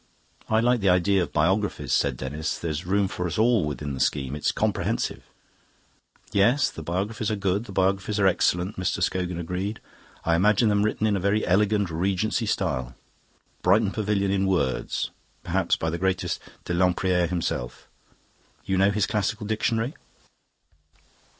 [0.49, 2.57] "I like the idea of the Biographies," said Denis.
[2.57, 5.21] "There's room for us all within the scheme; it's comprehensive."
[6.31, 9.79] "Yes, the Biographies are good, the Biographies are excellent," Mr Scogan agreed.
[10.25, 12.95] "I imagine them written in a very elegant Regency style
[13.61, 15.11] Brighton Pavilion in words
[15.43, 16.73] perhaps by the great Dr.
[16.73, 17.87] Lempriere himself.
[18.65, 19.93] You know his classical dictionary?